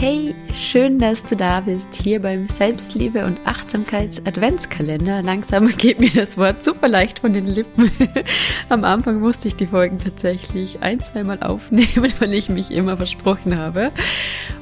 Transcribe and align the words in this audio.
Hey, 0.00 0.32
schön, 0.54 1.00
dass 1.00 1.24
du 1.24 1.34
da 1.34 1.60
bist, 1.60 1.92
hier 1.92 2.22
beim 2.22 2.48
Selbstliebe 2.48 3.24
und 3.24 3.44
Achtsamkeits 3.44 4.24
Adventskalender. 4.24 5.22
Langsam 5.22 5.66
geht 5.76 5.98
mir 5.98 6.10
das 6.14 6.38
Wort 6.38 6.62
super 6.62 6.86
leicht 6.86 7.18
von 7.18 7.32
den 7.32 7.48
Lippen. 7.48 7.90
Am 8.68 8.84
Anfang 8.84 9.18
musste 9.18 9.48
ich 9.48 9.56
die 9.56 9.66
Folgen 9.66 9.98
tatsächlich 9.98 10.82
ein, 10.82 11.00
zweimal 11.00 11.42
aufnehmen, 11.42 12.12
weil 12.20 12.32
ich 12.32 12.48
mich 12.48 12.70
immer 12.70 12.96
versprochen 12.96 13.58
habe. 13.58 13.90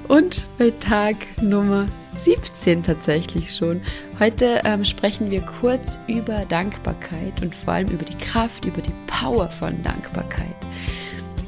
Und 0.09 0.46
bei 0.57 0.71
Tag 0.71 1.17
Nummer 1.43 1.87
17 2.15 2.83
tatsächlich 2.83 3.55
schon. 3.55 3.83
Heute 4.19 4.63
ähm, 4.65 4.87
sprechen 4.87 5.31
wir 5.31 5.43
kurz 5.43 6.01
über 6.07 6.47
Dankbarkeit 6.47 7.43
und 7.43 7.55
vor 7.55 7.75
allem 7.75 7.89
über 7.89 8.07
die 8.07 8.17
Kraft, 8.17 8.65
über 8.65 8.81
die 8.81 8.95
Power 9.07 9.51
von 9.51 9.83
Dankbarkeit. 9.83 10.57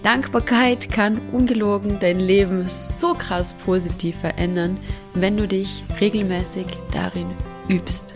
Dankbarkeit 0.03 0.91
kann 0.91 1.21
ungelogen 1.33 1.99
dein 1.99 2.21
Leben 2.21 2.67
so 2.69 3.15
krass 3.15 3.53
positiv 3.53 4.17
verändern, 4.21 4.79
wenn 5.15 5.37
du 5.37 5.49
dich 5.49 5.83
regelmäßig 6.01 6.67
darin 6.93 7.27
übst. 7.69 8.15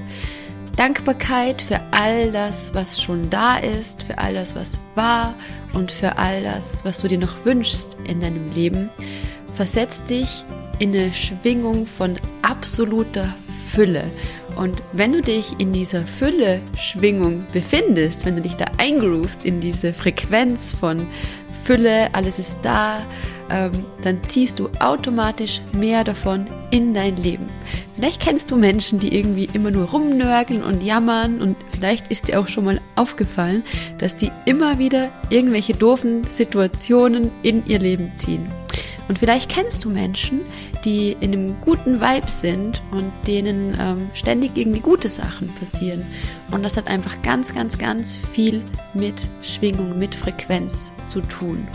Dankbarkeit 0.76 1.60
für 1.60 1.80
all 1.90 2.32
das, 2.32 2.72
was 2.72 3.00
schon 3.00 3.28
da 3.28 3.58
ist, 3.58 4.04
für 4.04 4.18
all 4.18 4.34
das, 4.34 4.54
was 4.54 4.80
war 4.94 5.34
und 5.74 5.92
für 5.92 6.16
all 6.16 6.42
das, 6.42 6.84
was 6.84 7.00
du 7.00 7.08
dir 7.08 7.18
noch 7.18 7.44
wünschst 7.44 7.96
in 8.04 8.20
deinem 8.20 8.52
Leben, 8.52 8.90
versetzt 9.54 10.08
dich 10.08 10.44
in 10.78 10.94
eine 10.96 11.12
Schwingung 11.12 11.86
von 11.86 12.16
absoluter 12.40 13.34
Fülle. 13.66 14.04
Und 14.56 14.82
wenn 14.92 15.12
du 15.12 15.22
dich 15.22 15.58
in 15.58 15.72
dieser 15.72 16.06
Fülle-Schwingung 16.06 17.46
befindest, 17.52 18.26
wenn 18.26 18.36
du 18.36 18.42
dich 18.42 18.54
da 18.54 18.66
eingroovst 18.76 19.44
in 19.44 19.60
diese 19.60 19.94
Frequenz 19.94 20.74
von 20.74 21.06
Fülle, 21.64 22.14
alles 22.14 22.38
ist 22.38 22.60
da, 22.62 23.02
ähm, 23.50 23.84
dann 24.02 24.22
ziehst 24.24 24.58
du 24.58 24.68
automatisch 24.80 25.60
mehr 25.72 26.04
davon 26.04 26.46
in 26.70 26.94
dein 26.94 27.16
Leben. 27.16 27.46
Vielleicht 27.94 28.20
kennst 28.20 28.50
du 28.50 28.56
Menschen, 28.56 28.98
die 28.98 29.14
irgendwie 29.14 29.48
immer 29.52 29.70
nur 29.70 29.88
rumnörgeln 29.90 30.64
und 30.64 30.82
jammern 30.82 31.40
und 31.40 31.56
vielleicht 31.70 32.08
ist 32.08 32.28
dir 32.28 32.40
auch 32.40 32.48
schon 32.48 32.64
mal 32.64 32.80
aufgefallen, 32.96 33.62
dass 33.98 34.16
die 34.16 34.30
immer 34.46 34.78
wieder 34.78 35.10
irgendwelche 35.28 35.74
doofen 35.74 36.24
Situationen 36.28 37.30
in 37.42 37.66
ihr 37.66 37.78
Leben 37.78 38.16
ziehen. 38.16 38.50
Und 39.08 39.18
vielleicht 39.18 39.50
kennst 39.50 39.84
du 39.84 39.90
Menschen, 39.90 40.40
die 40.84 41.16
in 41.20 41.32
einem 41.32 41.60
guten 41.60 42.00
Vibe 42.00 42.28
sind 42.28 42.82
und 42.90 43.12
denen 43.26 43.76
ähm, 43.78 44.10
ständig 44.14 44.56
irgendwie 44.56 44.80
gute 44.80 45.08
Sachen 45.08 45.48
passieren. 45.54 46.04
Und 46.50 46.62
das 46.62 46.76
hat 46.76 46.88
einfach 46.88 47.20
ganz, 47.22 47.54
ganz, 47.54 47.78
ganz 47.78 48.16
viel 48.32 48.62
mit 48.94 49.28
Schwingung, 49.42 49.98
mit 49.98 50.14
Frequenz 50.14 50.92
zu 51.06 51.20
tun. 51.20 51.66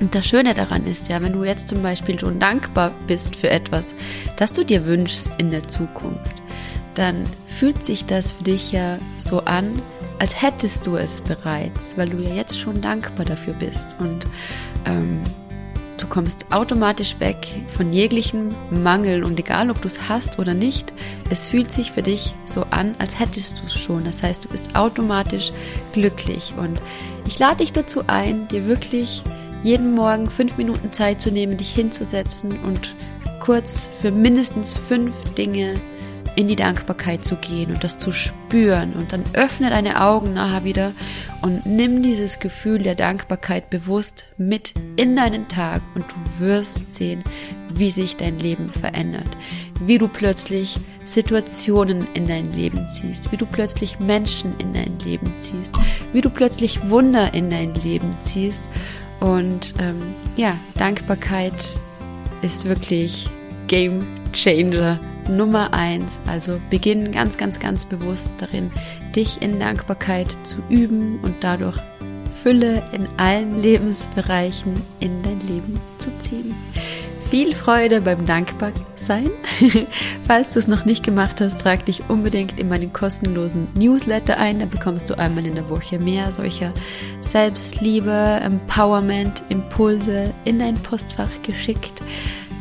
Und 0.00 0.14
das 0.14 0.26
Schöne 0.26 0.54
daran 0.54 0.86
ist 0.86 1.08
ja, 1.08 1.22
wenn 1.22 1.32
du 1.32 1.44
jetzt 1.44 1.68
zum 1.68 1.82
Beispiel 1.82 2.18
schon 2.18 2.38
dankbar 2.38 2.92
bist 3.06 3.36
für 3.36 3.50
etwas, 3.50 3.94
das 4.36 4.52
du 4.52 4.64
dir 4.64 4.86
wünschst 4.86 5.36
in 5.38 5.50
der 5.50 5.66
Zukunft, 5.68 6.34
dann 6.94 7.26
fühlt 7.48 7.84
sich 7.84 8.04
das 8.04 8.32
für 8.32 8.44
dich 8.44 8.72
ja 8.72 8.98
so 9.18 9.44
an, 9.44 9.80
als 10.18 10.40
hättest 10.40 10.86
du 10.86 10.96
es 10.96 11.20
bereits, 11.20 11.96
weil 11.98 12.08
du 12.10 12.18
ja 12.18 12.34
jetzt 12.34 12.58
schon 12.58 12.80
dankbar 12.80 13.26
dafür 13.26 13.54
bist. 13.54 13.96
Und 13.98 14.26
ähm, 14.86 15.22
Du 15.98 16.08
kommst 16.08 16.46
automatisch 16.50 17.18
weg 17.20 17.46
von 17.68 17.92
jeglichem 17.92 18.54
Mangel 18.70 19.24
und 19.24 19.38
egal, 19.38 19.70
ob 19.70 19.80
du 19.80 19.86
es 19.86 20.08
hast 20.08 20.38
oder 20.38 20.52
nicht, 20.52 20.92
es 21.30 21.46
fühlt 21.46 21.70
sich 21.70 21.92
für 21.92 22.02
dich 22.02 22.34
so 22.44 22.66
an, 22.70 22.94
als 22.98 23.18
hättest 23.18 23.60
du 23.60 23.66
es 23.66 23.74
schon. 23.74 24.04
Das 24.04 24.22
heißt, 24.22 24.44
du 24.44 24.48
bist 24.48 24.76
automatisch 24.76 25.52
glücklich. 25.92 26.54
Und 26.56 26.80
ich 27.26 27.38
lade 27.38 27.58
dich 27.58 27.72
dazu 27.72 28.02
ein, 28.06 28.48
dir 28.48 28.66
wirklich 28.66 29.22
jeden 29.62 29.94
Morgen 29.94 30.28
fünf 30.28 30.56
Minuten 30.56 30.92
Zeit 30.92 31.20
zu 31.20 31.30
nehmen, 31.30 31.56
dich 31.56 31.72
hinzusetzen 31.72 32.58
und 32.64 32.94
kurz 33.40 33.90
für 34.00 34.10
mindestens 34.10 34.76
fünf 34.76 35.14
Dinge 35.34 35.80
in 36.36 36.48
die 36.48 36.56
Dankbarkeit 36.56 37.24
zu 37.24 37.36
gehen 37.36 37.72
und 37.72 37.84
das 37.84 37.98
zu 37.98 38.12
spüren. 38.12 38.94
Und 38.94 39.12
dann 39.12 39.24
öffne 39.34 39.70
deine 39.70 40.02
Augen 40.02 40.34
nachher 40.34 40.64
wieder 40.64 40.92
und 41.42 41.66
nimm 41.66 42.02
dieses 42.02 42.38
Gefühl 42.38 42.78
der 42.78 42.94
Dankbarkeit 42.94 43.70
bewusst 43.70 44.24
mit 44.36 44.74
in 44.96 45.16
deinen 45.16 45.48
Tag 45.48 45.82
und 45.94 46.04
du 46.04 46.44
wirst 46.44 46.92
sehen, 46.92 47.22
wie 47.70 47.90
sich 47.90 48.16
dein 48.16 48.38
Leben 48.38 48.70
verändert. 48.70 49.28
Wie 49.80 49.98
du 49.98 50.08
plötzlich 50.08 50.78
Situationen 51.04 52.06
in 52.14 52.26
dein 52.26 52.52
Leben 52.52 52.88
ziehst, 52.88 53.30
wie 53.32 53.36
du 53.36 53.46
plötzlich 53.46 53.98
Menschen 54.00 54.58
in 54.58 54.72
dein 54.72 54.98
Leben 55.00 55.32
ziehst, 55.40 55.72
wie 56.12 56.20
du 56.20 56.30
plötzlich 56.30 56.88
Wunder 56.88 57.34
in 57.34 57.50
dein 57.50 57.74
Leben 57.74 58.14
ziehst. 58.20 58.70
Und 59.20 59.74
ähm, 59.78 60.00
ja, 60.36 60.56
Dankbarkeit 60.76 61.78
ist 62.42 62.64
wirklich 62.66 63.28
Game 63.66 64.06
Changer 64.32 65.00
Nummer 65.28 65.72
eins. 65.72 66.18
Also 66.26 66.60
beginn 66.70 67.12
ganz, 67.12 67.36
ganz, 67.36 67.58
ganz 67.58 67.84
bewusst 67.84 68.34
darin, 68.38 68.70
dich 69.14 69.42
in 69.42 69.60
Dankbarkeit 69.60 70.36
zu 70.42 70.58
üben 70.68 71.20
und 71.20 71.34
dadurch 71.40 71.78
Fülle 72.44 72.82
in 72.92 73.08
allen 73.16 73.56
Lebensbereichen 73.56 74.82
in 75.00 75.22
dein 75.22 75.40
Leben 75.40 75.80
zu 75.96 76.10
ziehen. 76.18 76.54
Viel 77.30 77.54
Freude 77.54 78.02
beim 78.02 78.26
Dankbarsein. 78.26 79.30
Falls 80.26 80.52
du 80.52 80.58
es 80.58 80.68
noch 80.68 80.84
nicht 80.84 81.02
gemacht 81.02 81.40
hast, 81.40 81.62
trag 81.62 81.86
dich 81.86 82.02
unbedingt 82.08 82.60
in 82.60 82.68
meinen 82.68 82.92
kostenlosen 82.92 83.66
Newsletter 83.74 84.36
ein. 84.36 84.60
Da 84.60 84.66
bekommst 84.66 85.08
du 85.08 85.18
einmal 85.18 85.46
in 85.46 85.54
der 85.54 85.70
Woche 85.70 85.98
mehr 85.98 86.30
solcher 86.30 86.74
Selbstliebe, 87.22 88.40
Empowerment, 88.42 89.42
Impulse 89.48 90.34
in 90.44 90.58
dein 90.58 90.74
Postfach 90.74 91.30
geschickt. 91.42 92.02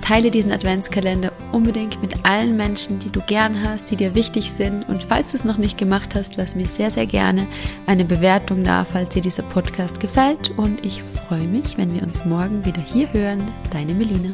Teile 0.01 0.31
diesen 0.31 0.51
Adventskalender 0.51 1.32
unbedingt 1.53 2.01
mit 2.01 2.25
allen 2.25 2.57
Menschen, 2.57 2.99
die 2.99 3.11
du 3.11 3.21
gern 3.21 3.63
hast, 3.63 3.91
die 3.91 3.95
dir 3.95 4.15
wichtig 4.15 4.51
sind. 4.51 4.87
Und 4.89 5.03
falls 5.03 5.31
du 5.31 5.37
es 5.37 5.43
noch 5.43 5.57
nicht 5.57 5.77
gemacht 5.77 6.15
hast, 6.15 6.35
lass 6.37 6.55
mir 6.55 6.67
sehr, 6.67 6.91
sehr 6.91 7.05
gerne 7.05 7.47
eine 7.85 8.05
Bewertung 8.05 8.63
da, 8.63 8.83
falls 8.83 9.09
dir 9.09 9.21
dieser 9.21 9.43
Podcast 9.43 9.99
gefällt. 9.99 10.51
Und 10.57 10.85
ich 10.85 11.03
freue 11.27 11.47
mich, 11.47 11.77
wenn 11.77 11.93
wir 11.93 12.03
uns 12.03 12.25
morgen 12.25 12.65
wieder 12.65 12.81
hier 12.81 13.11
hören. 13.13 13.41
Deine 13.71 13.93
Melina. 13.93 14.33